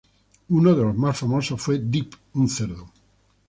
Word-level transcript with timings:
Uno 0.49 0.73
de 0.73 0.81
los 0.81 0.95
más 0.95 1.19
famosos 1.19 1.61
fue 1.61 1.77
Dip, 1.79 2.15
un 2.33 2.49
cerdo. 2.49 2.91